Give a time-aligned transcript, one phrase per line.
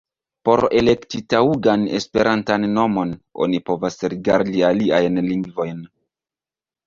[0.47, 3.11] Por elekti taŭgan esperantan nomon,
[3.47, 5.85] oni povas rigardi aliajn lingvojn.